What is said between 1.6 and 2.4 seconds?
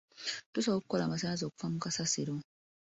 mu kasasiro.